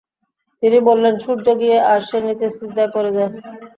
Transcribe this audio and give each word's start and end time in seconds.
তিনি 0.63 0.77
বললেনঃ 0.87 1.21
সূর্য 1.23 1.47
গিয়ে 1.61 1.77
আরশের 1.91 2.21
নিচে 2.27 2.45
সিজদায় 2.49 2.91
পড়ে 2.95 3.11
যায়। 3.17 3.31